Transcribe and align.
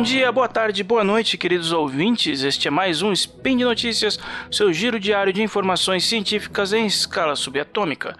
Bom 0.00 0.04
dia, 0.04 0.32
boa 0.32 0.48
tarde, 0.48 0.82
boa 0.82 1.04
noite, 1.04 1.36
queridos 1.36 1.72
ouvintes. 1.72 2.42
Este 2.42 2.68
é 2.68 2.70
mais 2.70 3.02
um 3.02 3.12
Spin 3.12 3.58
de 3.58 3.64
Notícias, 3.64 4.18
seu 4.50 4.72
giro 4.72 4.98
diário 4.98 5.30
de 5.30 5.42
informações 5.42 6.06
científicas 6.06 6.72
em 6.72 6.86
escala 6.86 7.36
subatômica. 7.36 8.16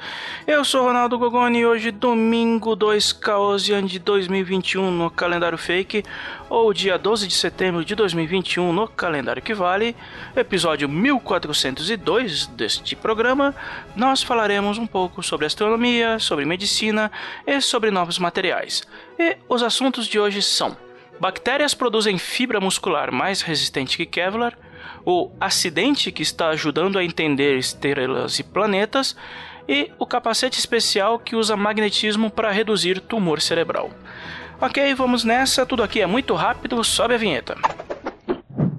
Eu 0.46 0.62
sou 0.62 0.82
Ronaldo 0.82 1.18
Gogoni 1.18 1.60
e 1.60 1.66
hoje, 1.66 1.90
domingo 1.90 2.76
2 2.76 3.14
Caosian 3.14 3.82
de 3.82 3.98
2021 3.98 4.92
no 4.92 5.10
calendário 5.10 5.56
fake, 5.56 6.04
ou 6.50 6.70
dia 6.74 6.98
12 6.98 7.26
de 7.26 7.32
setembro 7.32 7.82
de 7.82 7.94
2021 7.94 8.74
no 8.74 8.86
calendário 8.86 9.40
que 9.40 9.54
vale, 9.54 9.96
episódio 10.36 10.86
1402 10.86 12.46
deste 12.48 12.94
programa, 12.94 13.54
nós 13.96 14.22
falaremos 14.22 14.76
um 14.76 14.86
pouco 14.86 15.22
sobre 15.22 15.46
astronomia, 15.46 16.18
sobre 16.18 16.44
medicina 16.44 17.10
e 17.46 17.58
sobre 17.62 17.90
novos 17.90 18.18
materiais. 18.18 18.82
E 19.18 19.38
os 19.48 19.62
assuntos 19.62 20.06
de 20.06 20.20
hoje 20.20 20.42
são 20.42 20.76
Bactérias 21.20 21.74
produzem 21.74 22.16
fibra 22.16 22.58
muscular 22.60 23.12
mais 23.12 23.42
resistente 23.42 23.98
que 23.98 24.06
Kevlar, 24.06 24.56
o 25.04 25.30
acidente 25.38 26.10
que 26.10 26.22
está 26.22 26.48
ajudando 26.48 26.98
a 26.98 27.04
entender 27.04 27.58
estrelas 27.58 28.38
e 28.38 28.42
planetas, 28.42 29.14
e 29.68 29.92
o 29.98 30.06
capacete 30.06 30.58
especial 30.58 31.18
que 31.18 31.36
usa 31.36 31.56
magnetismo 31.56 32.30
para 32.30 32.50
reduzir 32.50 33.00
tumor 33.00 33.42
cerebral. 33.42 33.90
Ok, 34.58 34.94
vamos 34.94 35.22
nessa, 35.22 35.66
tudo 35.66 35.82
aqui 35.82 36.00
é 36.00 36.06
muito 36.06 36.34
rápido, 36.34 36.82
sobe 36.82 37.14
a 37.14 37.18
vinheta. 37.18 37.54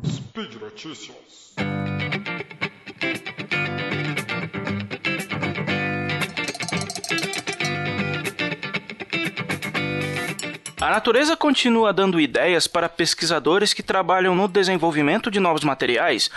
Speed 0.03 0.55
Notícias. 0.55 1.53
A 10.81 10.89
natureza 10.89 11.37
continua 11.37 11.93
dando 11.93 12.19
ideias 12.19 12.65
para 12.65 12.89
pesquisadores 12.89 13.71
que 13.71 13.83
trabalham 13.83 14.33
no 14.33 14.47
desenvolvimento 14.47 15.29
de 15.29 15.39
novos 15.39 15.63
materiais, 15.63 16.31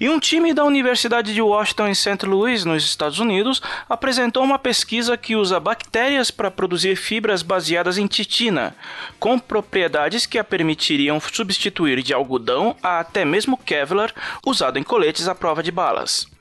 e 0.00 0.08
um 0.08 0.18
time 0.18 0.52
da 0.52 0.64
Universidade 0.64 1.32
de 1.32 1.40
Washington 1.40 1.86
em 1.86 1.94
St. 1.94 2.26
Louis, 2.26 2.64
nos 2.64 2.84
Estados 2.84 3.20
Unidos, 3.20 3.62
apresentou 3.88 4.42
uma 4.42 4.58
pesquisa 4.58 5.16
que 5.16 5.36
usa 5.36 5.60
bactérias 5.60 6.28
para 6.28 6.50
produzir 6.50 6.96
fibras 6.96 7.40
baseadas 7.40 7.96
em 7.96 8.08
titina, 8.08 8.74
com 9.20 9.38
propriedades 9.38 10.26
que 10.26 10.40
a 10.40 10.44
permitiriam 10.44 11.20
substituir 11.20 12.02
de 12.02 12.12
algodão 12.12 12.74
a 12.82 12.98
até 12.98 13.24
mesmo 13.24 13.56
Kevlar 13.56 14.12
usado 14.44 14.76
em 14.76 14.82
coletes 14.82 15.28
à 15.28 15.36
prova 15.36 15.62
de 15.62 15.70
balas. 15.70 16.33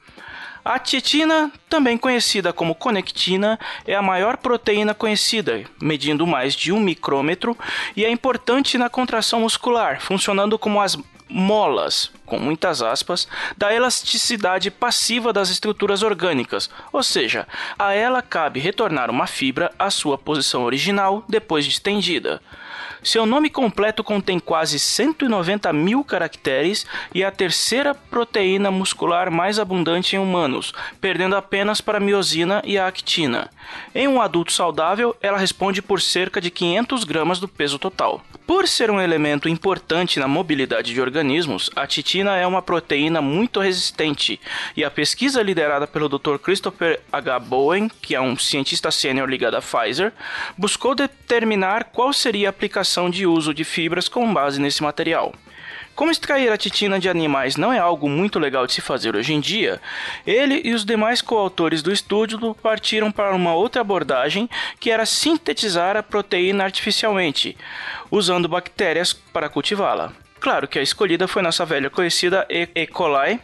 A 0.66 0.80
titina, 0.80 1.52
também 1.70 1.98
conhecida 1.98 2.54
como 2.54 2.74
conectina, 2.74 3.60
é 3.86 3.96
a 3.96 4.02
maior 4.02 4.38
proteína 4.38 4.94
conhecida, 4.94 5.66
medindo 5.82 6.26
mais 6.26 6.56
de 6.56 6.72
um 6.72 6.80
micrômetro, 6.80 7.58
e 7.98 8.06
é 8.06 8.10
importante 8.10 8.78
na 8.78 8.90
contração 8.90 9.42
muscular, 9.42 10.00
funcionando 10.00 10.58
como 10.58 10.80
as 10.80 10.98
molas, 11.28 12.12
com 12.34 12.40
muitas 12.40 12.82
aspas, 12.82 13.28
da 13.56 13.72
elasticidade 13.72 14.72
passiva 14.72 15.32
das 15.32 15.52
estruturas 15.52 16.02
orgânicas, 16.02 16.68
ou 16.92 17.04
seja, 17.04 17.48
a 17.78 17.94
ela 17.94 18.24
cabe 18.24 18.60
retornar 18.60 19.12
uma 19.12 19.28
fibra 19.28 19.72
à 19.78 19.92
sua 19.92 20.18
posição 20.18 20.64
original 20.64 21.24
depois 21.30 21.64
de 21.64 21.72
estendida. 21.72 22.42
Seu 23.04 23.26
nome 23.26 23.50
completo 23.50 24.02
contém 24.02 24.40
quase 24.40 24.80
190 24.80 25.72
mil 25.74 26.06
caracteres 26.06 26.88
e 27.14 27.22
é 27.22 27.26
a 27.26 27.32
terceira 27.32 27.94
proteína 27.94 28.72
muscular 28.72 29.30
mais 29.30 29.60
abundante 29.60 30.16
em 30.16 30.20
humanos, 30.20 30.74
perdendo 31.02 31.36
apenas 31.36 31.82
para 31.82 31.98
a 31.98 32.02
miosina 32.02 32.62
e 32.66 32.78
a 32.78 32.88
actina. 32.88 33.50
Em 33.94 34.08
um 34.08 34.22
adulto 34.22 34.54
saudável, 34.54 35.14
ela 35.22 35.38
responde 35.38 35.82
por 35.82 36.02
cerca 36.02 36.40
de 36.40 36.50
500 36.50 37.04
gramas 37.04 37.40
do 37.40 37.48
peso 37.48 37.78
total. 37.78 38.22
Por 38.48 38.68
ser 38.70 38.90
um 38.90 39.00
elemento 39.00 39.50
importante 39.50 40.20
na 40.20 40.28
mobilidade 40.28 40.94
de 40.94 41.02
organismos, 41.02 41.70
a 41.76 41.86
titina 41.86 42.23
é 42.32 42.48
uma 42.48 42.62
proteína 42.62 43.22
muito 43.22 43.60
resistente, 43.60 44.40
e 44.76 44.84
a 44.84 44.92
pesquisa 44.92 45.42
liderada 45.42 45.86
pelo 45.86 46.08
Dr. 46.08 46.38
Christopher 46.38 47.02
H. 47.12 47.40
Bowen, 47.40 47.90
que 48.02 48.16
é 48.16 48.22
um 48.22 48.38
cientista 48.38 48.90
sênior 48.92 49.30
ligado 49.30 49.56
à 49.56 49.62
Pfizer, 49.62 50.14
buscou 50.58 50.96
determinar 50.96 51.86
qual 51.86 52.14
seria 52.14 52.48
a 52.48 52.52
aplicação 52.52 53.10
de 53.10 53.28
uso 53.28 53.54
de 53.54 53.64
fibras 53.64 54.08
com 54.08 54.34
base 54.34 54.62
nesse 54.62 54.82
material. 54.82 55.34
Como 55.96 56.10
extrair 56.10 56.52
a 56.52 56.58
titina 56.58 57.00
de 57.00 57.08
animais 57.08 57.56
não 57.56 57.72
é 57.72 57.78
algo 57.78 58.10
muito 58.10 58.40
legal 58.40 58.66
de 58.66 58.74
se 58.74 58.82
fazer 58.82 59.16
hoje 59.16 59.34
em 59.34 59.40
dia, 59.40 59.80
ele 60.26 60.60
e 60.64 60.74
os 60.74 60.84
demais 60.84 61.22
coautores 61.22 61.84
do 61.84 61.94
estudo 61.94 62.56
partiram 62.56 63.12
para 63.12 63.36
uma 63.36 63.54
outra 63.54 63.82
abordagem 63.82 64.50
que 64.80 64.90
era 64.90 65.06
sintetizar 65.06 65.96
a 65.96 66.02
proteína 66.02 66.64
artificialmente, 66.64 67.56
usando 68.10 68.50
bactérias 68.50 69.14
para 69.14 69.50
cultivá-la. 69.50 70.12
Claro 70.44 70.68
que 70.68 70.78
a 70.78 70.82
escolhida 70.82 71.26
foi 71.26 71.42
nossa 71.42 71.66
velha 71.66 71.90
conhecida 71.90 72.46
E. 72.50 72.86
coli, 72.88 73.40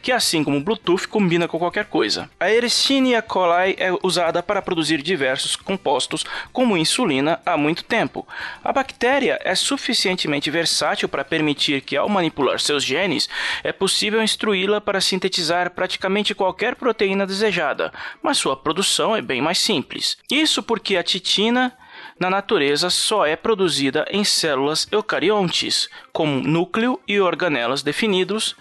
que 0.00 0.10
assim 0.10 0.42
como 0.42 0.56
o 0.56 0.60
Bluetooth 0.62 1.06
combina 1.06 1.46
com 1.46 1.58
qualquer 1.58 1.84
coisa. 1.84 2.30
A 2.40 2.46
Yersinia 2.46 3.20
coli 3.20 3.76
é 3.76 3.92
usada 4.02 4.42
para 4.42 4.62
produzir 4.62 5.02
diversos 5.02 5.54
compostos, 5.54 6.24
como 6.50 6.78
insulina, 6.78 7.38
há 7.44 7.58
muito 7.58 7.84
tempo. 7.84 8.26
A 8.64 8.72
bactéria 8.72 9.38
é 9.44 9.54
suficientemente 9.54 10.50
versátil 10.50 11.10
para 11.10 11.26
permitir 11.26 11.82
que, 11.82 11.94
ao 11.94 12.08
manipular 12.08 12.58
seus 12.58 12.82
genes, 12.82 13.28
é 13.62 13.70
possível 13.70 14.22
instruí-la 14.22 14.80
para 14.80 15.02
sintetizar 15.02 15.72
praticamente 15.72 16.34
qualquer 16.34 16.74
proteína 16.74 17.26
desejada, 17.26 17.92
mas 18.22 18.38
sua 18.38 18.56
produção 18.56 19.14
é 19.14 19.20
bem 19.20 19.42
mais 19.42 19.58
simples. 19.58 20.16
Isso 20.30 20.62
porque 20.62 20.96
a 20.96 21.02
titina 21.02 21.76
na 22.20 22.28
natureza 22.28 22.90
só 22.90 23.24
é 23.24 23.34
produzida 23.34 24.04
em 24.10 24.22
células 24.22 24.86
eucariontes, 24.92 25.88
com 26.12 26.26
núcleo 26.26 27.00
e 27.08 27.18
organelas 27.18 27.82
definidos, 27.82 28.54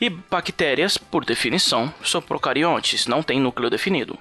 e 0.00 0.10
bactérias, 0.10 0.98
por 0.98 1.24
definição, 1.24 1.92
são 2.02 2.20
procariontes, 2.20 3.06
não 3.06 3.22
têm 3.22 3.38
núcleo 3.38 3.70
definido. 3.70 4.18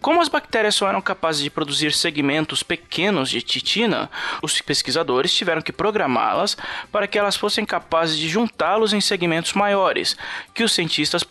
Como 0.00 0.20
as 0.20 0.28
bactérias 0.28 0.74
só 0.74 0.88
eram 0.88 1.00
capazes 1.00 1.42
de 1.42 1.50
produzir 1.50 1.92
segmentos 1.92 2.62
pequenos 2.62 3.30
de 3.30 3.40
titina, 3.40 4.10
os 4.42 4.60
pesquisadores 4.60 5.34
tiveram 5.34 5.62
que 5.62 5.72
programá-las 5.72 6.56
para 6.92 7.06
que 7.06 7.18
elas 7.18 7.36
fossem 7.36 7.64
capazes 7.64 8.18
de 8.18 8.28
juntá-los 8.28 8.92
em 8.92 9.00
segmentos 9.00 9.54
maiores, 9.54 10.16
que 10.52 10.62
os 10.62 10.72
cientistas 10.72 11.24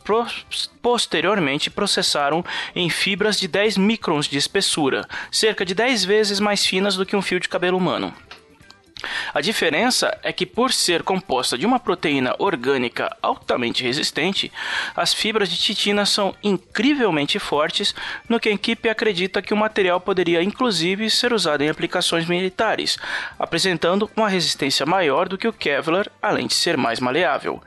posteriormente 0.81 1.69
processaram 1.69 2.43
em 2.75 2.89
fibras 2.89 3.39
de 3.39 3.47
10 3.47 3.77
microns 3.77 4.27
de 4.27 4.37
espessura, 4.37 5.07
cerca 5.31 5.63
de 5.63 5.75
10 5.75 6.05
vezes 6.05 6.39
mais 6.39 6.65
finas 6.65 6.95
do 6.95 7.05
que 7.05 7.15
um 7.15 7.21
fio 7.21 7.39
de 7.39 7.47
cabelo 7.49 7.77
humano. 7.77 8.13
A 9.33 9.41
diferença 9.41 10.17
é 10.23 10.31
que, 10.31 10.45
por 10.45 10.71
ser 10.71 11.03
composta 11.03 11.57
de 11.57 11.65
uma 11.65 11.79
proteína 11.79 12.35
orgânica 12.39 13.15
altamente 13.21 13.83
resistente, 13.83 14.51
as 14.95 15.13
fibras 15.13 15.49
de 15.49 15.57
titina 15.57 16.05
são 16.05 16.35
incrivelmente 16.43 17.39
fortes, 17.39 17.93
no 18.27 18.39
que 18.39 18.49
a 18.49 18.53
equipe 18.53 18.89
acredita 18.89 19.41
que 19.41 19.53
o 19.53 19.57
material 19.57 19.99
poderia 19.99 20.41
inclusive 20.41 21.09
ser 21.09 21.33
usado 21.33 21.61
em 21.61 21.69
aplicações 21.69 22.25
militares, 22.27 22.97
apresentando 23.37 24.09
uma 24.15 24.29
resistência 24.29 24.85
maior 24.85 25.27
do 25.27 25.37
que 25.37 25.47
o 25.47 25.53
Kevlar, 25.53 26.09
além 26.21 26.47
de 26.47 26.53
ser 26.53 26.77
mais 26.77 26.99
maleável. 26.99 27.61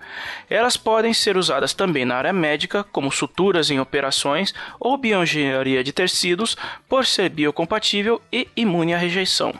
Elas 0.48 0.76
podem 0.76 1.12
ser 1.12 1.36
usadas 1.36 1.74
também 1.74 2.04
na 2.04 2.16
área 2.16 2.32
médica, 2.32 2.84
como 2.84 3.10
suturas 3.10 3.70
em 3.70 3.80
operações 3.80 4.54
ou 4.78 4.96
bioengenharia 4.96 5.82
de 5.82 5.92
tecidos, 5.92 6.56
por 6.88 7.04
ser 7.06 7.28
biocompatível 7.30 8.20
e 8.32 8.48
imune 8.56 8.94
à 8.94 8.98
rejeição. 8.98 9.54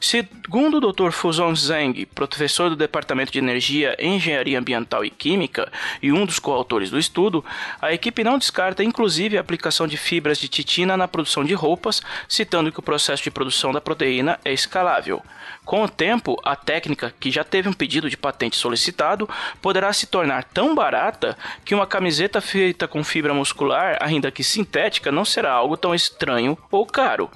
Segundo 0.00 0.78
o 0.78 0.92
Dr. 0.92 1.10
Fuzon 1.10 1.54
Zhang, 1.54 2.06
professor 2.06 2.70
do 2.70 2.76
Departamento 2.76 3.32
de 3.32 3.38
Energia, 3.38 3.96
Engenharia 3.98 4.58
Ambiental 4.58 5.04
e 5.04 5.10
Química 5.10 5.70
e 6.02 6.12
um 6.12 6.24
dos 6.24 6.38
coautores 6.38 6.90
do 6.90 6.98
estudo, 6.98 7.44
a 7.80 7.92
equipe 7.92 8.24
não 8.24 8.38
descarta 8.38 8.82
inclusive 8.82 9.36
a 9.36 9.40
aplicação 9.40 9.86
de 9.86 9.96
fibras 9.96 10.38
de 10.38 10.48
titina 10.48 10.96
na 10.96 11.06
produção 11.06 11.44
de 11.44 11.54
roupas, 11.54 12.00
citando 12.28 12.72
que 12.72 12.80
o 12.80 12.82
processo 12.82 13.22
de 13.22 13.30
produção 13.30 13.72
da 13.72 13.80
proteína 13.80 14.38
é 14.44 14.52
escalável. 14.52 15.22
Com 15.64 15.82
o 15.82 15.88
tempo, 15.88 16.40
a 16.44 16.56
técnica, 16.56 17.12
que 17.20 17.30
já 17.30 17.44
teve 17.44 17.68
um 17.68 17.72
pedido 17.74 18.08
de 18.08 18.16
patente 18.16 18.56
solicitado, 18.56 19.28
poderá 19.60 19.92
se 19.92 20.06
tornar 20.06 20.44
tão 20.44 20.74
barata 20.74 21.36
que 21.64 21.74
uma 21.74 21.86
camiseta 21.86 22.40
feita 22.40 22.88
com 22.88 23.04
fibra 23.04 23.34
muscular, 23.34 23.98
ainda 24.00 24.30
que 24.30 24.42
sintética, 24.42 25.12
não 25.12 25.26
será 25.26 25.52
algo 25.52 25.76
tão 25.76 25.94
estranho 25.94 26.56
ou 26.70 26.86
caro. 26.86 27.30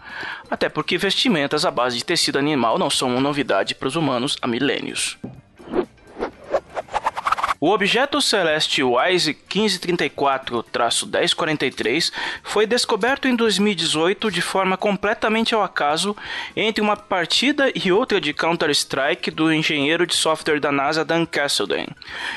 Até 0.50 0.68
porque 0.68 0.96
vestimentas 0.96 1.66
à 1.66 1.70
base 1.70 1.98
de 1.98 2.04
tecido 2.04 2.21
animal 2.30 2.78
não 2.78 2.90
são 2.90 3.08
uma 3.08 3.20
novidade 3.20 3.74
para 3.74 3.88
os 3.88 3.96
humanos 3.96 4.36
há 4.40 4.46
milênios. 4.46 5.18
O 7.64 7.70
objeto 7.70 8.20
celeste 8.20 8.82
WISE 8.82 9.38
1534-1043 9.48 12.12
foi 12.42 12.66
descoberto 12.66 13.28
em 13.28 13.36
2018 13.36 14.32
de 14.32 14.42
forma 14.42 14.76
completamente 14.76 15.54
ao 15.54 15.62
acaso 15.62 16.16
entre 16.56 16.82
uma 16.82 16.96
partida 16.96 17.70
e 17.72 17.92
outra 17.92 18.20
de 18.20 18.34
Counter-Strike 18.34 19.30
do 19.30 19.52
engenheiro 19.52 20.04
de 20.08 20.16
software 20.16 20.58
da 20.58 20.72
NASA 20.72 21.04
Dan 21.04 21.24
Castleton. 21.24 21.86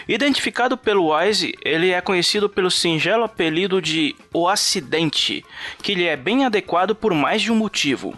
Identificado 0.07 0.77
pelo 0.77 1.11
WISE, 1.11 1.57
ele 1.65 1.89
é 1.89 1.99
conhecido 2.01 2.47
pelo 2.47 2.69
singelo 2.69 3.23
apelido 3.23 3.81
de 3.81 4.15
O 4.31 4.47
Acidente, 4.47 5.43
que 5.81 5.95
lhe 5.95 6.05
é 6.05 6.15
bem 6.15 6.45
adequado 6.45 6.93
por 6.93 7.15
mais 7.15 7.41
de 7.41 7.51
um 7.51 7.55
motivo. 7.55 8.13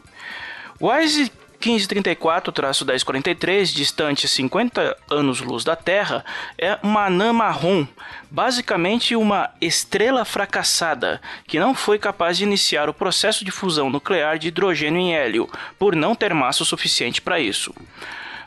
WISE 0.81 1.31
1534-1043, 1.67 3.73
distante 3.73 4.27
50 4.27 4.97
anos-luz 5.09 5.63
da 5.63 5.75
Terra, 5.75 6.23
é 6.57 6.77
uma 6.81 7.05
anã 7.05 7.33
marrom, 7.33 7.85
basicamente 8.31 9.15
uma 9.15 9.49
estrela 9.59 10.23
fracassada, 10.23 11.21
que 11.45 11.59
não 11.59 11.75
foi 11.75 11.99
capaz 11.99 12.37
de 12.37 12.43
iniciar 12.43 12.89
o 12.89 12.93
processo 12.93 13.43
de 13.43 13.51
fusão 13.51 13.89
nuclear 13.89 14.39
de 14.39 14.47
hidrogênio 14.47 15.01
em 15.01 15.15
hélio, 15.15 15.49
por 15.77 15.95
não 15.95 16.15
ter 16.15 16.33
massa 16.33 16.63
suficiente 16.63 17.21
para 17.21 17.39
isso. 17.39 17.73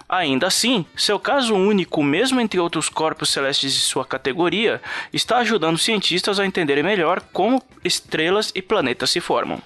Ainda 0.09 0.49
assim, 0.49 0.85
seu 0.97 1.21
caso 1.21 1.55
único, 1.55 2.03
mesmo 2.03 2.41
entre 2.41 2.59
outros 2.59 2.89
corpos 2.89 3.31
celestes 3.31 3.73
de 3.73 3.81
sua 3.81 4.05
categoria, 4.05 4.83
está 5.13 5.39
ajudando 5.39 5.79
cientistas 5.79 6.41
a 6.41 6.47
entenderem 6.47 6.83
melhor 6.83 7.21
como 7.33 7.63
estrelas 7.85 8.51
e 8.53 8.61
planetas 8.61 9.11
se 9.11 9.21
formam. 9.21 9.63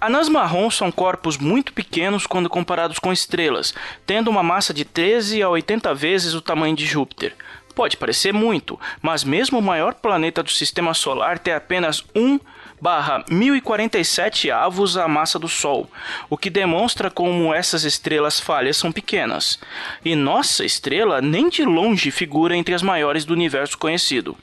Anãs 0.00 0.28
marrons 0.28 0.76
são 0.76 0.92
corpos 0.92 1.36
muito 1.36 1.72
pequenos 1.72 2.24
quando 2.24 2.48
comparados 2.48 3.00
com 3.00 3.12
estrelas, 3.12 3.74
tendo 4.06 4.30
uma 4.30 4.44
massa 4.44 4.72
de 4.72 4.84
13 4.84 5.42
a 5.42 5.48
80 5.48 5.92
vezes 5.92 6.34
o 6.34 6.40
tamanho 6.40 6.76
de 6.76 6.86
Júpiter. 6.86 7.34
Pode 7.74 7.96
parecer 7.96 8.32
muito, 8.32 8.78
mas 9.02 9.24
mesmo 9.24 9.58
o 9.58 9.62
maior 9.62 9.94
planeta 9.94 10.40
do 10.40 10.50
sistema 10.50 10.94
solar 10.94 11.36
tem 11.36 11.52
apenas 11.52 12.04
1 12.14 12.38
barra 12.80 13.24
1047 13.28 14.52
avos 14.52 14.96
a 14.96 15.08
massa 15.08 15.36
do 15.36 15.48
Sol, 15.48 15.90
o 16.30 16.36
que 16.36 16.48
demonstra 16.48 17.10
como 17.10 17.52
essas 17.52 17.82
estrelas 17.82 18.38
falhas 18.38 18.76
são 18.76 18.92
pequenas. 18.92 19.58
E 20.04 20.14
nossa 20.14 20.64
estrela 20.64 21.20
nem 21.20 21.48
de 21.48 21.64
longe 21.64 22.12
figura 22.12 22.56
entre 22.56 22.72
as 22.72 22.82
maiores 22.82 23.24
do 23.24 23.32
universo 23.32 23.76
conhecido. 23.76 24.36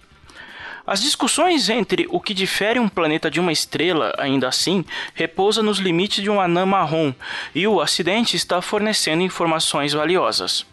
As 0.87 1.01
discussões 1.01 1.67
entre 1.67 2.05
o 2.11 2.19
que 2.19 2.33
difere 2.33 2.79
um 2.79 2.87
planeta 2.87 3.31
de 3.31 3.39
uma 3.39 3.51
estrela, 3.51 4.13
ainda 4.19 4.47
assim, 4.47 4.85
repousa 5.15 5.63
nos 5.63 5.79
limites 5.79 6.23
de 6.23 6.29
um 6.29 6.39
anã 6.39 6.65
marrom, 6.65 7.11
e 7.55 7.67
o 7.67 7.81
acidente 7.81 8.35
está 8.35 8.61
fornecendo 8.61 9.23
informações 9.23 9.93
valiosas. 9.93 10.65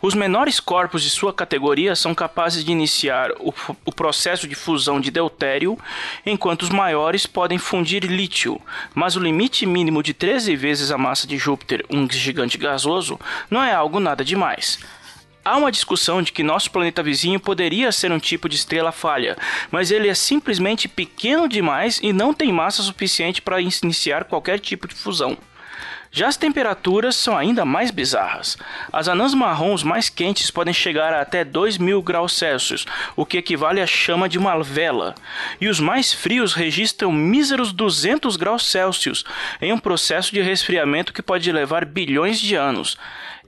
Os 0.00 0.14
menores 0.14 0.60
corpos 0.60 1.02
de 1.02 1.10
sua 1.10 1.32
categoria 1.32 1.96
são 1.96 2.14
capazes 2.14 2.64
de 2.64 2.70
iniciar 2.70 3.30
o, 3.40 3.52
o, 3.84 3.92
processo 3.92 4.46
de 4.46 4.54
fusão 4.54 5.00
de 5.00 5.10
deutério, 5.10 5.78
enquanto 6.24 6.62
os 6.62 6.68
maiores 6.68 7.26
podem 7.26 7.58
fundir 7.58 8.04
lítio, 8.04 8.60
mas 8.94 9.16
o 9.16 9.20
limite 9.20 9.64
mínimo 9.64 10.02
de 10.02 10.12
13 10.12 10.54
vezes 10.54 10.90
a 10.90 10.98
massa 10.98 11.26
de 11.26 11.38
Júpiter, 11.38 11.84
um 11.90 12.08
gigante 12.10 12.58
gasoso, 12.58 13.18
não 13.50 13.62
é 13.64 13.72
algo 13.72 13.98
nada 13.98 14.24
demais. 14.24 14.78
Há 15.44 15.58
uma 15.58 15.70
discussão 15.70 16.22
de 16.22 16.32
que 16.32 16.42
nosso 16.42 16.70
planeta 16.70 17.02
vizinho 17.02 17.38
poderia 17.38 17.92
ser 17.92 18.10
um 18.10 18.18
tipo 18.18 18.48
de 18.48 18.56
estrela 18.56 18.90
falha, 18.90 19.36
mas 19.70 19.90
ele 19.90 20.08
é 20.08 20.14
simplesmente 20.14 20.88
pequeno 20.88 21.46
demais 21.46 22.00
e 22.02 22.14
não 22.14 22.32
tem 22.32 22.50
massa 22.50 22.82
suficiente 22.82 23.42
para 23.42 23.60
iniciar 23.60 24.24
qualquer 24.24 24.58
tipo 24.58 24.88
de 24.88 24.94
fusão. 24.94 25.36
Já 26.16 26.28
as 26.28 26.36
temperaturas 26.36 27.16
são 27.16 27.36
ainda 27.36 27.64
mais 27.64 27.90
bizarras. 27.90 28.56
As 28.92 29.08
anãs 29.08 29.34
marrons 29.34 29.82
mais 29.82 30.08
quentes 30.08 30.48
podem 30.48 30.72
chegar 30.72 31.12
a 31.12 31.20
até 31.20 31.44
2000 31.44 32.00
graus 32.02 32.34
Celsius, 32.34 32.86
o 33.16 33.26
que 33.26 33.38
equivale 33.38 33.80
à 33.80 33.86
chama 33.86 34.28
de 34.28 34.38
uma 34.38 34.62
vela, 34.62 35.16
e 35.60 35.66
os 35.66 35.80
mais 35.80 36.12
frios 36.12 36.54
registram 36.54 37.10
míseros 37.10 37.72
200 37.72 38.36
graus 38.36 38.64
Celsius, 38.64 39.24
em 39.60 39.72
um 39.72 39.78
processo 39.78 40.32
de 40.32 40.40
resfriamento 40.40 41.12
que 41.12 41.20
pode 41.20 41.50
levar 41.50 41.84
bilhões 41.84 42.38
de 42.38 42.54
anos. 42.54 42.96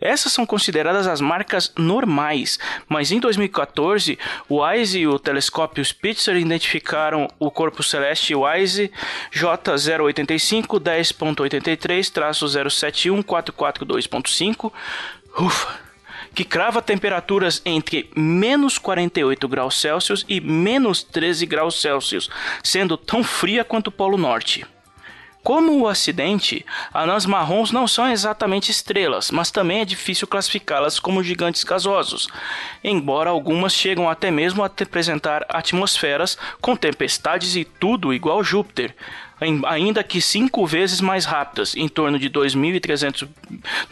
Essas 0.01 0.33
são 0.33 0.45
consideradas 0.45 1.07
as 1.07 1.21
marcas 1.23 1.73
normais, 1.77 2.59
mas 2.89 3.11
em 3.11 3.19
2014, 3.19 4.19
o 4.49 4.63
WISE 4.63 5.01
e 5.01 5.07
o 5.07 5.19
telescópio 5.19 5.83
Spitzer 5.85 6.37
identificaram 6.37 7.29
o 7.39 7.51
corpo 7.51 7.83
celeste 7.83 8.35
WISE 8.35 8.93
J085 9.33 10.79
10.83-071 12.65 14.73
Ufa! 15.39 15.87
Que 16.35 16.45
crava 16.45 16.83
temperaturas 16.83 17.63
entre 17.65 18.11
menos 18.15 18.77
48 18.79 19.49
graus 19.49 19.81
Celsius 19.81 20.25
e 20.29 20.41
menos 20.41 21.03
13 21.03 21.47
graus 21.47 21.81
Celsius, 21.81 22.31
sendo 22.63 22.97
tão 22.97 23.25
fria 23.25 23.65
quanto 23.65 23.89
o 23.89 23.93
Polo 23.93 24.19
Norte. 24.19 24.67
Como 25.47 25.79
o 25.79 25.87
acidente, 25.87 26.67
anãs 26.93 27.25
marrons 27.25 27.71
não 27.71 27.87
são 27.87 28.11
exatamente 28.11 28.73
estrelas, 28.73 29.31
mas 29.31 29.49
também 29.49 29.81
é 29.81 29.85
difícil 29.85 30.27
classificá-las 30.27 30.99
como 30.99 31.23
gigantes 31.23 31.63
gasosos, 31.63 32.27
embora 32.83 33.31
algumas 33.31 33.73
chegam 33.73 34.11
até 34.11 34.29
mesmo 34.29 34.65
a 34.65 34.67
apresentar 34.67 35.47
atmosferas 35.49 36.37
com 36.61 36.75
tempestades 36.75 37.55
e 37.55 37.65
tudo 37.65 38.13
igual 38.13 38.43
Júpiter, 38.43 38.97
ainda 39.41 40.03
que 40.03 40.21
cinco 40.21 40.67
vezes 40.67 41.01
mais 41.01 41.25
rápidas, 41.25 41.77
em 41.77 41.89
torno 41.89 42.19
de 42.19 42.31
2.300, 42.31 43.29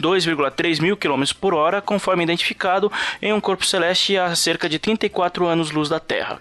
2,3 0.01 0.81
mil 0.81 0.97
km 0.97 1.25
por 1.39 1.55
hora, 1.55 1.83
conforme 1.83 2.25
identificado 2.25 2.91
em 3.21 3.33
um 3.33 3.41
corpo 3.41 3.65
celeste 3.65 4.17
a 4.17 4.35
cerca 4.35 4.69
de 4.69 4.79
34 4.79 5.47
anos-luz 5.47 5.89
da 5.89 6.01
Terra. 6.01 6.41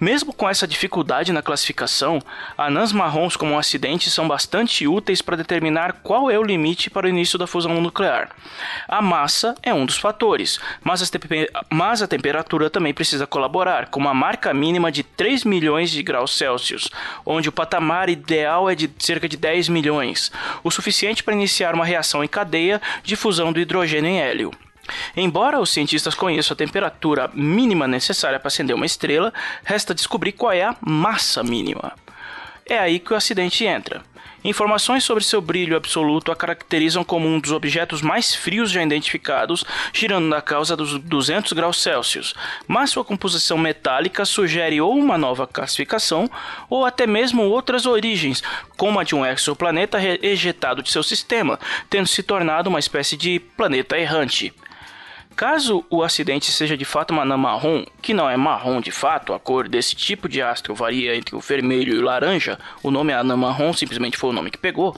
Mesmo 0.00 0.32
com 0.32 0.48
essa 0.48 0.66
dificuldade 0.66 1.32
na 1.32 1.40
classificação, 1.40 2.20
anãs 2.58 2.92
marrons 2.92 3.36
como 3.36 3.52
um 3.52 3.58
acidente 3.58 4.10
são 4.10 4.26
bastante 4.26 4.88
úteis 4.88 5.22
para 5.22 5.36
determinar 5.36 6.00
qual 6.02 6.28
é 6.28 6.38
o 6.38 6.42
limite 6.42 6.90
para 6.90 7.06
o 7.06 7.08
início 7.08 7.38
da 7.38 7.46
fusão 7.46 7.80
nuclear. 7.80 8.30
A 8.88 9.00
massa 9.00 9.54
é 9.62 9.72
um 9.72 9.86
dos 9.86 9.96
fatores, 9.96 10.58
mas, 10.82 11.08
mas 11.70 12.02
a 12.02 12.08
temperatura 12.08 12.68
também 12.68 12.92
precisa 12.92 13.26
colaborar, 13.26 13.88
com 13.88 14.00
uma 14.00 14.12
marca 14.12 14.52
mínima 14.52 14.90
de 14.90 15.04
3 15.04 15.44
milhões 15.44 15.90
de 15.90 16.02
graus 16.02 16.36
Celsius, 16.36 16.90
onde 17.24 17.48
o 17.48 17.52
patamar 17.52 18.08
ideal 18.08 18.68
é 18.68 18.74
de 18.74 18.90
cerca 18.98 19.28
de 19.28 19.36
10 19.36 19.68
milhões, 19.68 20.32
o 20.64 20.72
suficiente 20.72 21.22
para 21.22 21.34
iniciar 21.34 21.72
uma 21.72 21.84
reação 21.84 22.24
em 22.24 22.28
cadeia 22.28 22.82
de 23.04 23.14
fusão 23.14 23.52
do 23.52 23.60
hidrogênio 23.60 24.10
em 24.10 24.20
hélio. 24.20 24.50
Embora 25.16 25.60
os 25.60 25.70
cientistas 25.70 26.14
conheçam 26.14 26.54
a 26.54 26.58
temperatura 26.58 27.30
mínima 27.32 27.86
necessária 27.88 28.38
para 28.38 28.48
acender 28.48 28.74
uma 28.74 28.86
estrela, 28.86 29.32
resta 29.64 29.94
descobrir 29.94 30.32
qual 30.32 30.52
é 30.52 30.62
a 30.62 30.76
massa 30.80 31.42
mínima. 31.42 31.92
É 32.66 32.78
aí 32.78 32.98
que 32.98 33.12
o 33.12 33.16
acidente 33.16 33.64
entra. 33.64 34.02
Informações 34.44 35.02
sobre 35.04 35.24
seu 35.24 35.40
brilho 35.40 35.74
absoluto 35.74 36.30
a 36.30 36.36
caracterizam 36.36 37.02
como 37.02 37.26
um 37.26 37.40
dos 37.40 37.50
objetos 37.50 38.02
mais 38.02 38.34
frios 38.34 38.70
já 38.70 38.82
identificados, 38.82 39.64
girando 39.90 40.26
na 40.26 40.42
causa 40.42 40.76
dos 40.76 40.98
200 40.98 41.54
graus 41.54 41.80
Celsius, 41.80 42.34
mas 42.68 42.90
sua 42.90 43.02
composição 43.02 43.56
metálica 43.56 44.26
sugere 44.26 44.82
ou 44.82 44.94
uma 44.94 45.16
nova 45.16 45.46
classificação 45.46 46.30
ou 46.68 46.84
até 46.84 47.06
mesmo 47.06 47.42
outras 47.44 47.86
origens, 47.86 48.42
como 48.76 49.00
a 49.00 49.04
de 49.04 49.14
um 49.14 49.24
exoplaneta 49.24 49.98
ejetado 50.22 50.82
de 50.82 50.92
seu 50.92 51.02
sistema, 51.02 51.58
tendo 51.88 52.06
se 52.06 52.22
tornado 52.22 52.68
uma 52.68 52.78
espécie 52.78 53.16
de 53.16 53.40
planeta 53.40 53.98
errante. 53.98 54.52
Caso 55.36 55.84
o 55.90 56.02
acidente 56.02 56.52
seja 56.52 56.76
de 56.76 56.84
fato 56.84 57.10
uma 57.10 57.22
anã 57.22 57.36
marrom, 57.36 57.84
que 58.00 58.14
não 58.14 58.30
é 58.30 58.36
marrom 58.36 58.80
de 58.80 58.92
fato, 58.92 59.34
a 59.34 59.40
cor 59.40 59.68
desse 59.68 59.96
tipo 59.96 60.28
de 60.28 60.40
astro 60.40 60.74
varia 60.74 61.16
entre 61.16 61.34
o 61.34 61.40
vermelho 61.40 61.94
e 61.94 61.98
o 61.98 62.02
laranja, 62.02 62.58
o 62.82 62.90
nome 62.90 63.12
é 63.12 63.16
anã 63.16 63.36
marrom 63.36 63.72
simplesmente 63.72 64.16
foi 64.16 64.30
o 64.30 64.32
nome 64.32 64.50
que 64.50 64.58
pegou. 64.58 64.96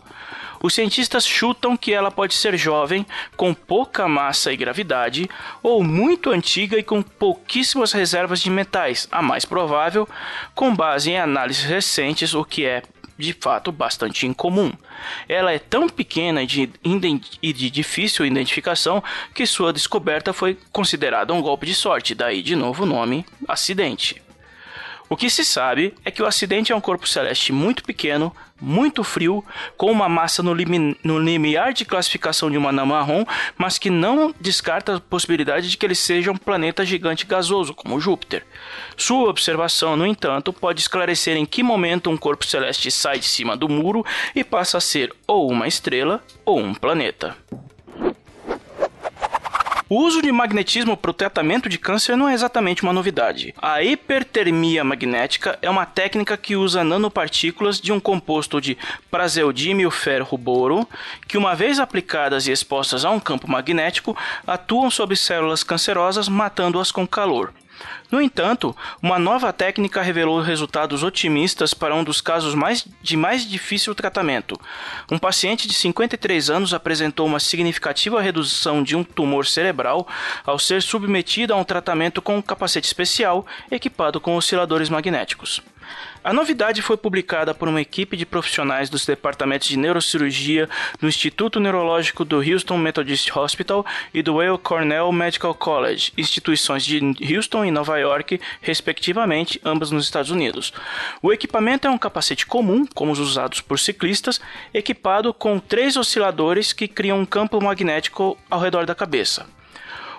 Os 0.63 0.75
cientistas 0.75 1.27
chutam 1.27 1.77
que 1.77 1.93
ela 1.93 2.11
pode 2.11 2.35
ser 2.35 2.57
jovem, 2.57 3.07
com 3.37 3.55
pouca 3.55 4.09
massa 4.09 4.53
e 4.53 4.57
gravidade, 4.57 5.29
ou 5.63 5.83
muito 5.83 6.31
antiga 6.31 6.79
e 6.79 6.83
com 6.83 7.03
pouquíssimas 7.03 7.93
reservas 7.93 8.41
de 8.41 8.51
metais, 8.51 9.07
a 9.11 9.23
mais 9.23 9.45
provável, 9.45 10.09
com 10.55 10.75
base 10.75 11.11
em 11.11 11.19
análises 11.19 11.65
recentes, 11.65 12.35
o 12.35 12.45
que 12.45 12.65
é 12.65 12.83
de 13.19 13.33
fato 13.33 13.73
bastante 13.73 14.27
incomum. 14.27 14.73
Ela 15.29 15.53
é 15.53 15.59
tão 15.59 15.89
pequena 15.89 16.43
e 16.43 16.47
de, 16.47 17.71
difícil 17.71 18.27
identificação 18.27 19.03
que 19.35 19.47
sua 19.47 19.73
descoberta 19.73 20.33
foi 20.33 20.59
considerada 20.73 21.33
um 21.33 21.41
golpe 21.41 21.67
de 21.67 21.75
sorte, 21.75 22.15
daí 22.15 22.43
de 22.43 22.55
novo 22.55 22.83
o 22.83 22.87
nome 22.87 23.25
acidente. 23.49 24.26
O 25.09 25.17
que 25.17 25.31
se 25.31 25.45
sabe 25.45 25.95
é 26.05 26.11
que 26.11 26.21
o 26.21 26.27
acidente 26.27 26.73
é 26.73 26.77
um 26.77 26.81
corpo 26.81 27.07
celeste 27.07 27.53
muito 27.53 27.85
pequeno, 27.85 28.35
muito 28.61 29.05
frio, 29.05 29.45
com 29.77 29.91
uma 29.91 30.09
massa 30.09 30.43
no, 30.43 30.53
limi 30.53 30.97
no 31.05 31.19
limiar 31.19 31.73
de 31.73 31.85
classificação 31.85 32.51
de 32.51 32.59
uma 32.59 32.71
anã 32.71 32.85
marrom, 32.85 33.25
mas 33.57 33.79
que 33.79 33.89
não 33.89 34.35
descarta 34.41 34.97
a 34.97 35.01
possibilidade 35.01 35.71
de 35.71 35.77
que 35.77 35.87
ele 35.87 35.95
seja 35.95 36.33
um 36.33 36.37
planeta 36.37 36.85
gigante 36.85 37.25
gasoso, 37.25 37.73
como 37.73 38.01
Júpiter. 38.01 38.45
Sua 38.97 39.29
observação, 39.29 39.97
no 39.97 40.07
entanto, 40.07 40.53
pode 40.53 40.81
esclarecer 40.81 41.37
em 41.37 41.47
que 41.47 41.63
momento 41.63 42.11
um 42.11 42.17
corpo 42.17 42.45
celeste 42.45 42.91
sai 42.91 43.21
de 43.21 43.27
cima 43.27 43.57
do 43.57 43.69
muro 43.69 44.05
e 44.35 44.43
passa 44.43 44.79
a 44.79 44.81
ser 44.81 45.15
ou 45.25 45.49
uma 45.49 45.69
estrela 45.69 46.21
ou 46.45 46.59
um 46.59 46.75
planeta. 46.75 47.37
O 49.89 50.03
uso 50.03 50.21
de 50.21 50.33
magnetismo 50.33 50.97
para 50.97 51.13
o 51.13 51.15
tratamento 51.15 51.69
de 51.69 51.79
câncer 51.79 52.17
não 52.17 52.29
é 52.29 52.35
exatamente 52.35 52.83
uma 52.83 52.93
novidade. 52.93 53.55
A 53.63 53.85
hipertermia 53.85 54.83
magnética 54.83 55.57
é 55.63 55.71
uma 55.71 55.87
técnica 55.87 56.37
que 56.37 56.57
usa 56.57 56.83
nanopartículas 56.83 57.81
de 57.81 57.93
um 57.93 58.01
composto 58.01 58.61
de 58.61 58.77
praseodímio 59.09 59.89
ferro 59.93 60.37
boro, 60.37 60.89
que 61.29 61.39
uma 61.39 61.55
vez 61.55 61.79
aplicadas 61.79 62.49
e 62.49 62.51
expostas 62.51 63.05
a 63.05 63.11
um 63.11 63.21
campo 63.21 63.49
magnético, 63.49 64.17
atuam 64.45 64.91
sobre 64.91 65.15
células 65.15 65.63
cancerosas, 65.63 66.29
matando-as 66.29 66.91
com 66.91 67.07
calor. 67.07 67.53
No 68.11 68.21
entanto, 68.21 68.77
uma 69.03 69.19
nova 69.19 69.53
técnica 69.53 70.03
revelou 70.03 70.41
resultados 70.41 71.03
otimistas 71.03 71.75
para 71.75 71.95
um 71.95 72.05
dos 72.05 72.21
casos 72.21 72.55
mais, 72.55 72.87
de 73.03 73.17
mais 73.17 73.49
difícil 73.49 73.95
tratamento. 73.95 74.59
Um 75.11 75.19
paciente 75.19 75.67
de 75.67 75.75
53 75.75 76.51
anos 76.51 76.73
apresentou 76.73 77.27
uma 77.27 77.41
significativa 77.41 78.21
redução 78.21 78.83
de 78.83 78.95
um 78.95 79.03
tumor 79.03 79.47
cerebral 79.47 80.07
ao 80.45 80.59
ser 80.59 80.83
submetido 80.83 81.53
a 81.53 81.57
um 81.57 81.65
tratamento 81.65 82.23
com 82.23 82.37
um 82.37 82.43
capacete 82.43 82.87
especial 82.87 83.47
equipado 83.71 84.21
com 84.21 84.37
osciladores 84.37 84.89
magnéticos. 84.89 85.63
A 86.23 86.33
novidade 86.33 86.83
foi 86.83 86.97
publicada 86.97 87.55
por 87.55 87.69
uma 87.69 87.81
equipe 87.81 88.17
de 88.17 88.27
profissionais 88.27 88.91
dos 88.91 89.07
departamentos 89.07 89.69
de 89.69 89.77
neurocirurgia 89.77 90.69
do 91.01 91.07
Instituto 91.07 91.61
Neurológico 91.61 92.25
do 92.25 92.39
Houston 92.39 92.77
Methodist 92.79 93.31
Hospital 93.37 93.87
e 94.13 94.23
do 94.23 94.35
Weill 94.35 94.59
Cornell 94.59 95.13
Medical 95.13 95.55
College, 95.55 96.13
instituições 96.19 96.85
de 96.85 97.01
Houston 97.33 97.65
e 97.65 97.71
Nova 97.71 97.97
York, 97.99 98.41
respectivamente, 98.61 99.61
ambas 99.65 99.91
nos 99.91 100.05
Estados 100.05 100.31
Unidos. 100.31 100.73
O 101.23 101.33
equipamento 101.33 101.87
é 101.87 101.91
um 101.91 101.99
capacete 101.99 102.45
comum, 102.45 102.85
como 102.87 103.13
os 103.13 103.21
usados 103.21 103.61
por 103.61 103.79
ciclistas, 103.79 104.41
equipado 104.75 105.33
com 105.33 105.59
três 105.59 105.97
osciladores 105.97 106.73
que 106.73 106.89
criam 106.89 107.21
um 107.21 107.27
campo 107.27 107.63
magnético 107.63 108.37
ao 108.51 108.59
redor 108.59 108.85
da 108.85 108.95
cabeça. 108.95 109.47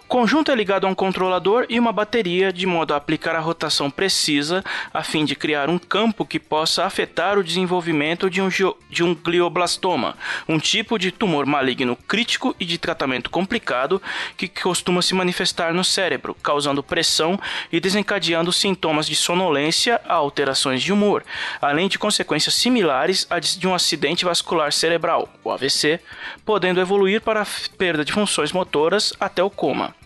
Conjunto 0.07 0.49
é 0.49 0.55
ligado 0.55 0.87
a 0.87 0.89
um 0.89 0.95
controlador 0.95 1.65
e 1.67 1.77
uma 1.77 1.91
bateria 1.91 2.53
de 2.53 2.65
modo 2.65 2.93
a 2.93 2.97
aplicar 2.97 3.35
a 3.35 3.41
rotação 3.41 3.91
precisa 3.91 4.63
a 4.93 5.03
fim 5.03 5.25
de 5.25 5.35
criar 5.35 5.69
um 5.69 5.77
campo 5.77 6.25
que 6.25 6.39
possa 6.39 6.85
afetar 6.85 7.37
o 7.37 7.43
desenvolvimento 7.43 8.29
de 8.29 8.41
um, 8.41 8.47
de 8.89 9.03
um 9.03 9.13
glioblastoma, 9.13 10.15
um 10.47 10.57
tipo 10.59 10.97
de 10.97 11.11
tumor 11.11 11.45
maligno 11.45 11.93
crítico 12.07 12.55
e 12.57 12.63
de 12.63 12.77
tratamento 12.77 13.29
complicado 13.29 14.01
que 14.37 14.47
costuma 14.47 15.01
se 15.01 15.13
manifestar 15.13 15.73
no 15.73 15.83
cérebro, 15.83 16.33
causando 16.41 16.81
pressão 16.81 17.37
e 17.69 17.77
desencadeando 17.77 18.53
sintomas 18.53 19.07
de 19.07 19.15
sonolência 19.15 19.99
a 20.07 20.13
alterações 20.13 20.81
de 20.81 20.93
humor, 20.93 21.21
além 21.61 21.89
de 21.89 21.99
consequências 21.99 22.53
similares 22.53 23.27
a 23.29 23.39
de 23.39 23.67
um 23.67 23.75
acidente 23.75 24.23
vascular 24.23 24.71
cerebral, 24.71 25.27
o 25.43 25.51
AVC, 25.51 25.99
podendo 26.45 26.79
evoluir 26.79 27.19
para 27.19 27.41
a 27.41 27.47
perda 27.77 28.05
de 28.05 28.13
funções 28.13 28.53
motoras 28.53 29.11
até 29.19 29.43
o 29.43 29.49
coma. 29.49 29.96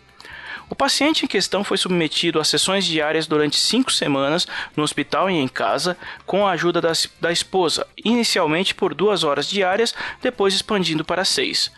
O 0.71 0.75
paciente 0.75 1.25
em 1.25 1.27
questão 1.27 1.65
foi 1.65 1.75
submetido 1.75 2.39
a 2.39 2.45
sessões 2.45 2.85
diárias 2.85 3.27
durante 3.27 3.57
cinco 3.57 3.91
semanas 3.91 4.47
no 4.73 4.83
hospital 4.83 5.29
e 5.29 5.33
em 5.33 5.45
casa, 5.45 5.97
com 6.25 6.47
a 6.47 6.51
ajuda 6.51 6.79
da, 6.79 6.93
da 7.19 7.29
esposa, 7.29 7.85
inicialmente 8.05 8.73
por 8.73 8.93
duas 8.93 9.25
horas 9.25 9.49
diárias, 9.49 9.93
depois 10.21 10.53
expandindo 10.53 11.03
para 11.03 11.25
seis. 11.25 11.69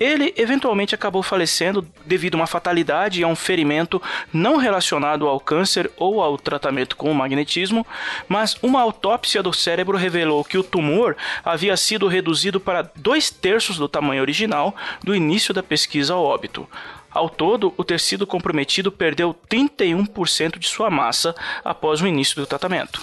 Ele 0.00 0.34
eventualmente 0.36 0.96
acabou 0.96 1.22
falecendo 1.22 1.86
devido 2.04 2.34
a 2.34 2.38
uma 2.38 2.48
fatalidade 2.48 3.20
e 3.20 3.22
a 3.22 3.28
um 3.28 3.36
ferimento 3.36 4.02
não 4.32 4.56
relacionado 4.56 5.28
ao 5.28 5.38
câncer 5.38 5.88
ou 5.96 6.20
ao 6.20 6.36
tratamento 6.36 6.96
com 6.96 7.08
o 7.12 7.14
magnetismo, 7.14 7.86
mas 8.28 8.56
uma 8.60 8.82
autópsia 8.82 9.44
do 9.44 9.52
cérebro 9.52 9.96
revelou 9.96 10.42
que 10.42 10.58
o 10.58 10.64
tumor 10.64 11.16
havia 11.44 11.76
sido 11.76 12.08
reduzido 12.08 12.58
para 12.58 12.90
dois 12.96 13.30
terços 13.30 13.76
do 13.76 13.88
tamanho 13.88 14.22
original 14.22 14.74
do 15.04 15.14
início 15.14 15.54
da 15.54 15.62
pesquisa 15.62 16.14
ao 16.14 16.24
óbito. 16.24 16.68
Ao 17.14 17.30
todo, 17.30 17.72
o 17.76 17.84
tecido 17.84 18.26
comprometido 18.26 18.90
perdeu 18.90 19.32
31% 19.48 20.58
de 20.58 20.66
sua 20.66 20.90
massa 20.90 21.32
após 21.64 22.02
o 22.02 22.08
início 22.08 22.34
do 22.34 22.46
tratamento. 22.46 23.00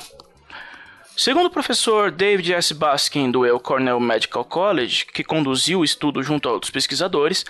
Segundo 1.23 1.45
o 1.45 1.51
professor 1.51 2.09
David 2.09 2.51
S. 2.51 2.73
Baskin 2.73 3.29
do 3.29 3.45
Yale 3.45 3.59
Cornell 3.59 3.99
Medical 3.99 4.43
College, 4.43 5.05
que 5.05 5.23
conduziu 5.23 5.81
o 5.81 5.85
estudo 5.85 6.23
junto 6.23 6.49
a 6.49 6.51
outros 6.51 6.71
pesquisadores, 6.71 7.45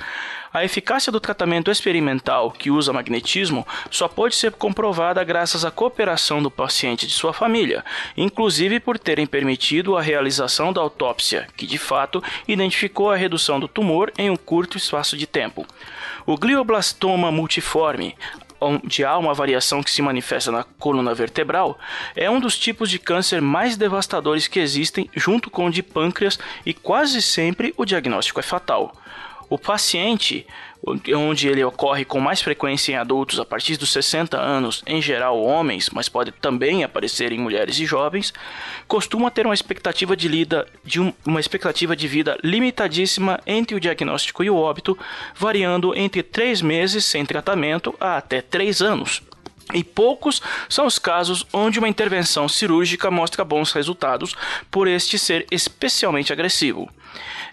a 0.54 0.66
eficácia 0.66 1.10
do 1.10 1.22
tratamento 1.22 1.72
experimental 1.72 2.52
que 2.52 2.70
usa 2.70 2.92
magnetismo 2.92 3.66
só 3.90 4.10
pode 4.10 4.36
ser 4.36 4.52
comprovada 4.52 5.24
graças 5.24 5.64
à 5.64 5.72
cooperação 5.72 6.44
do 6.44 6.52
paciente 6.52 7.04
e 7.04 7.08
de 7.08 7.14
sua 7.14 7.32
família, 7.32 7.82
inclusive 8.18 8.78
por 8.78 9.00
terem 9.00 9.26
permitido 9.26 9.96
a 9.96 10.02
realização 10.02 10.74
da 10.74 10.82
autópsia, 10.82 11.48
que 11.56 11.66
de 11.66 11.78
fato 11.78 12.22
identificou 12.46 13.10
a 13.10 13.16
redução 13.16 13.58
do 13.58 13.70
tumor 13.70 14.12
em 14.18 14.30
um 14.30 14.36
curto 14.36 14.78
espaço 14.78 15.16
de 15.16 15.26
tempo. 15.26 15.66
O 16.26 16.36
glioblastoma 16.36 17.32
multiforme, 17.32 18.18
onde 18.62 19.04
há 19.04 19.18
uma 19.18 19.34
variação 19.34 19.82
que 19.82 19.90
se 19.90 20.02
manifesta 20.02 20.52
na 20.52 20.64
coluna 20.64 21.16
vertebral, 21.16 21.80
é 22.16 22.30
um 22.30 22.40
dos 22.40 22.58
tipos 22.58 22.90
de 22.90 23.00
câncer 23.00 23.42
mais 23.42 23.76
devastadores 23.76 24.48
que 24.48 24.60
existem, 24.60 25.10
junto 25.16 25.50
com 25.50 25.66
o 25.66 25.72
de 25.72 25.82
pâncreas, 25.82 26.38
e 26.66 26.74
quase 26.74 27.22
sempre 27.22 27.74
o 27.76 27.84
diagnóstico 27.84 28.40
é 28.40 28.44
fatal. 28.44 28.94
O 29.50 29.58
paciente 29.58 30.48
onde 30.84 31.48
ele 31.48 31.64
ocorre 31.64 32.04
com 32.04 32.20
mais 32.20 32.42
frequência 32.42 32.92
em 32.92 32.96
adultos 32.96 33.40
a 33.40 33.46
partir 33.46 33.78
dos 33.78 33.92
60 33.92 34.38
anos, 34.38 34.84
em 34.88 35.02
geral 35.02 35.42
homens, 35.42 35.90
mas 35.92 36.10
pode 36.10 36.32
também 36.32 36.84
aparecer 36.84 37.32
em 37.32 37.40
mulheres 37.40 37.80
e 37.80 37.86
jovens, 37.86 38.34
costuma 38.88 39.30
ter 39.30 39.46
uma 39.46 39.54
expectativa 39.54 40.16
de, 40.16 40.28
lida, 40.28 40.68
de 40.84 41.00
um, 41.00 41.14
uma 41.26 41.40
expectativa 41.40 41.96
de 41.96 42.08
vida 42.08 42.38
limitadíssima 42.44 43.40
entre 43.46 43.76
o 43.76 43.80
diagnóstico 43.80 44.44
e 44.44 44.50
o 44.50 44.56
óbito, 44.56 44.98
variando 45.36 45.96
entre 45.96 46.24
3 46.24 46.62
meses 46.62 47.06
sem 47.06 47.26
tratamento 47.26 47.96
a 48.00 48.18
até 48.18 48.42
3 48.42 48.82
anos. 48.82 49.22
E 49.74 49.84
poucos 49.84 50.42
são 50.68 50.86
os 50.86 51.00
casos 51.00 51.46
onde 51.54 51.80
uma 51.80 51.88
intervenção 51.88 52.50
cirúrgica 52.50 53.10
mostra 53.10 53.46
bons 53.46 53.72
resultados 53.72 54.36
por 54.70 54.88
este 54.88 55.18
ser 55.18 55.46
especialmente 55.50 56.34
agressivo. 56.34 56.90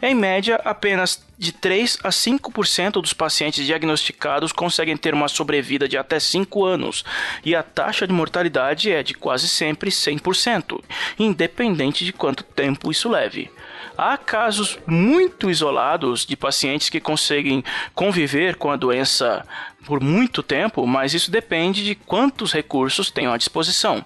Em 0.03 0.15
média, 0.15 0.61
apenas 0.65 1.23
de 1.39 1.53
3 1.53 1.99
a 2.03 2.09
5% 2.09 3.01
dos 3.01 3.13
pacientes 3.13 3.65
diagnosticados 3.65 4.51
conseguem 4.51 4.97
ter 4.97 5.15
uma 5.15 5.29
sobrevida 5.29 5.89
de 5.89 5.97
até 5.97 6.19
5 6.19 6.65
anos, 6.65 7.05
e 7.45 7.55
a 7.55 7.63
taxa 7.63 8.07
de 8.07 8.13
mortalidade 8.13 8.91
é 8.91 9.03
de 9.03 9.15
quase 9.15 9.49
sempre 9.49 9.91
100%, 9.91 10.83
independente 11.19 12.05
de 12.05 12.13
quanto 12.13 12.43
tempo 12.43 12.91
isso 12.91 13.09
leve. 13.09 13.51
Há 13.97 14.17
casos 14.17 14.79
muito 14.87 15.51
isolados 15.51 16.27
de 16.27 16.37
pacientes 16.37 16.89
que 16.89 17.01
conseguem 17.01 17.65
conviver 17.95 18.57
com 18.57 18.71
a 18.71 18.77
doença 18.77 19.47
por 19.85 20.01
muito 20.01 20.43
tempo, 20.43 20.87
mas 20.87 21.15
isso 21.15 21.31
depende 21.31 21.85
de 21.85 21.95
quantos 21.95 22.53
recursos 22.53 23.11
tenham 23.11 23.33
à 23.33 23.37
disposição. 23.37 24.05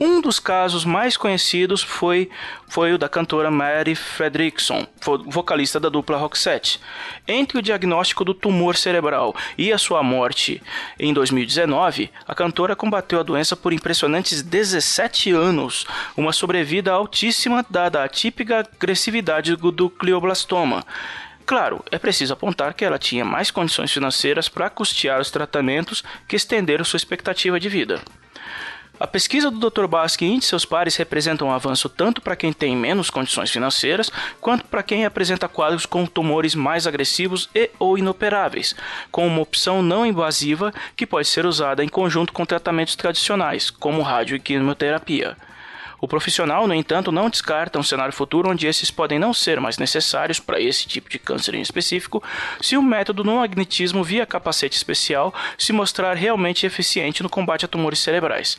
Um 0.00 0.20
dos 0.20 0.38
casos 0.38 0.84
mais 0.84 1.16
conhecidos 1.16 1.82
foi, 1.82 2.30
foi 2.68 2.92
o 2.92 2.98
da 2.98 3.08
cantora 3.08 3.50
Mary 3.50 3.96
Fredrickson, 3.96 4.86
vocalista 5.26 5.80
da 5.80 5.88
dupla 5.88 6.16
Roxette. 6.16 6.80
Entre 7.26 7.58
o 7.58 7.62
diagnóstico 7.62 8.24
do 8.24 8.32
tumor 8.32 8.76
cerebral 8.76 9.34
e 9.56 9.72
a 9.72 9.78
sua 9.78 10.00
morte 10.00 10.62
em 11.00 11.12
2019, 11.12 12.12
a 12.28 12.32
cantora 12.32 12.76
combateu 12.76 13.18
a 13.18 13.24
doença 13.24 13.56
por 13.56 13.72
impressionantes 13.72 14.40
17 14.40 15.32
anos, 15.32 15.84
uma 16.16 16.32
sobrevida 16.32 16.92
altíssima 16.92 17.66
dada 17.68 18.04
a 18.04 18.08
típica 18.08 18.60
agressividade 18.60 19.56
do 19.56 19.88
glioblastoma. 19.90 20.84
Claro, 21.44 21.84
é 21.90 21.98
preciso 21.98 22.34
apontar 22.34 22.72
que 22.74 22.84
ela 22.84 23.00
tinha 23.00 23.24
mais 23.24 23.50
condições 23.50 23.90
financeiras 23.90 24.48
para 24.48 24.70
custear 24.70 25.20
os 25.20 25.32
tratamentos 25.32 26.04
que 26.28 26.36
estenderam 26.36 26.84
sua 26.84 26.98
expectativa 26.98 27.58
de 27.58 27.68
vida. 27.68 28.00
A 29.00 29.06
pesquisa 29.06 29.48
do 29.48 29.70
Dr. 29.70 29.86
Baskin 29.86 30.38
e 30.38 30.42
seus 30.42 30.64
pares 30.64 30.96
representa 30.96 31.44
um 31.44 31.52
avanço 31.52 31.88
tanto 31.88 32.20
para 32.20 32.34
quem 32.34 32.52
tem 32.52 32.76
menos 32.76 33.10
condições 33.10 33.48
financeiras, 33.48 34.10
quanto 34.40 34.64
para 34.64 34.82
quem 34.82 35.04
apresenta 35.04 35.48
quadros 35.48 35.86
com 35.86 36.04
tumores 36.04 36.52
mais 36.52 36.84
agressivos 36.84 37.48
e 37.54 37.70
ou 37.78 37.96
inoperáveis, 37.96 38.74
com 39.12 39.24
uma 39.24 39.40
opção 39.40 39.84
não 39.84 40.04
invasiva 40.04 40.74
que 40.96 41.06
pode 41.06 41.28
ser 41.28 41.46
usada 41.46 41.84
em 41.84 41.88
conjunto 41.88 42.32
com 42.32 42.44
tratamentos 42.44 42.96
tradicionais, 42.96 43.70
como 43.70 44.02
rádio 44.02 44.34
e 44.34 44.40
quimioterapia. 44.40 45.36
O 46.00 46.08
profissional, 46.08 46.66
no 46.66 46.74
entanto, 46.74 47.12
não 47.12 47.30
descarta 47.30 47.78
um 47.78 47.84
cenário 47.84 48.12
futuro 48.12 48.50
onde 48.50 48.66
esses 48.66 48.90
podem 48.90 49.18
não 49.18 49.32
ser 49.32 49.60
mais 49.60 49.78
necessários 49.78 50.40
para 50.40 50.60
esse 50.60 50.88
tipo 50.88 51.08
de 51.08 51.20
câncer 51.20 51.54
em 51.54 51.60
específico, 51.60 52.20
se 52.60 52.76
o 52.76 52.82
método 52.82 53.22
no 53.22 53.36
magnetismo 53.36 54.02
via 54.02 54.26
capacete 54.26 54.76
especial 54.76 55.32
se 55.56 55.72
mostrar 55.72 56.14
realmente 56.14 56.66
eficiente 56.66 57.22
no 57.22 57.28
combate 57.28 57.64
a 57.64 57.68
tumores 57.68 58.00
cerebrais 58.00 58.58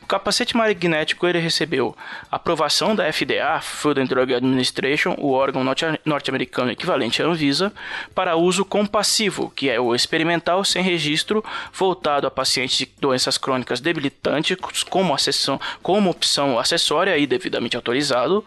capacete 0.11 0.57
magnético 0.57 1.25
ele 1.25 1.39
recebeu 1.39 1.95
aprovação 2.29 2.93
da 2.93 3.09
FDA, 3.13 3.61
Food 3.61 4.01
and 4.01 4.05
Drug 4.07 4.33
Administration, 4.35 5.15
o 5.17 5.31
órgão 5.31 5.63
norte-americano 6.03 6.69
equivalente 6.69 7.23
à 7.23 7.25
Anvisa, 7.25 7.71
para 8.13 8.35
uso 8.35 8.65
compassivo, 8.65 9.49
que 9.55 9.69
é 9.69 9.79
o 9.79 9.95
experimental 9.95 10.65
sem 10.65 10.83
registro, 10.83 11.41
voltado 11.71 12.27
a 12.27 12.31
pacientes 12.31 12.77
de 12.77 12.89
doenças 12.99 13.37
crônicas 13.37 13.79
debilitantes, 13.79 14.57
como, 14.89 15.13
acessão, 15.13 15.57
como 15.81 16.09
opção 16.09 16.59
acessória 16.59 17.17
e 17.17 17.25
devidamente 17.25 17.77
autorizado, 17.77 18.43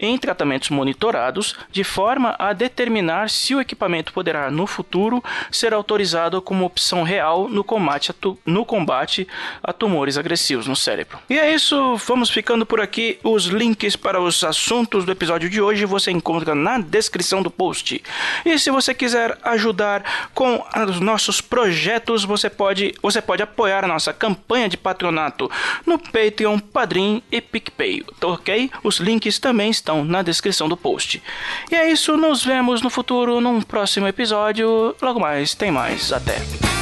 em 0.00 0.16
tratamentos 0.16 0.70
monitorados, 0.70 1.56
de 1.70 1.84
forma 1.84 2.34
a 2.38 2.54
determinar 2.54 3.28
se 3.28 3.54
o 3.54 3.60
equipamento 3.60 4.14
poderá, 4.14 4.50
no 4.50 4.66
futuro, 4.66 5.22
ser 5.50 5.74
autorizado 5.74 6.40
como 6.40 6.64
opção 6.64 7.02
real 7.02 7.48
no 7.48 7.62
combate 7.62 8.10
a, 8.10 8.14
tu, 8.14 8.38
no 8.46 8.64
combate 8.64 9.28
a 9.62 9.74
tumores 9.74 10.16
agressivos 10.16 10.66
no 10.66 10.74
cérebro 10.74 11.01
cérebro. 11.02 11.18
E 11.28 11.38
é 11.38 11.52
isso, 11.52 11.96
vamos 11.96 12.30
ficando 12.30 12.64
por 12.64 12.80
aqui. 12.80 13.18
Os 13.22 13.46
links 13.46 13.96
para 13.96 14.20
os 14.20 14.42
assuntos 14.44 15.04
do 15.04 15.12
episódio 15.12 15.48
de 15.50 15.60
hoje 15.60 15.84
você 15.84 16.10
encontra 16.10 16.54
na 16.54 16.78
descrição 16.78 17.42
do 17.42 17.50
post. 17.50 18.02
E 18.44 18.58
se 18.58 18.70
você 18.70 18.94
quiser 18.94 19.38
ajudar 19.42 20.30
com 20.34 20.64
os 20.88 21.00
nossos 21.00 21.40
projetos, 21.40 22.24
você 22.24 22.48
pode, 22.48 22.94
você 23.02 23.20
pode 23.20 23.42
apoiar 23.42 23.84
a 23.84 23.88
nossa 23.88 24.12
campanha 24.12 24.68
de 24.68 24.76
patronato 24.76 25.50
no 25.86 25.98
Patreon, 25.98 26.58
Padrim 26.58 27.22
e 27.30 27.40
PicPay, 27.40 28.04
ok? 28.22 28.70
Os 28.82 28.98
links 28.98 29.38
também 29.38 29.70
estão 29.70 30.04
na 30.04 30.22
descrição 30.22 30.68
do 30.68 30.76
post. 30.76 31.22
E 31.70 31.74
é 31.74 31.90
isso, 31.90 32.16
nos 32.16 32.44
vemos 32.44 32.82
no 32.82 32.90
futuro 32.90 33.40
num 33.40 33.60
próximo 33.60 34.06
episódio. 34.06 34.94
Logo 35.00 35.20
mais, 35.20 35.54
tem 35.54 35.70
mais. 35.70 36.12
Até. 36.12 36.81